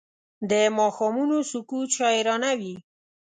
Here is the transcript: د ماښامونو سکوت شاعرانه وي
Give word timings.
د 0.49 0.51
ماښامونو 0.77 1.37
سکوت 1.51 1.89
شاعرانه 1.97 2.51
وي 2.59 2.75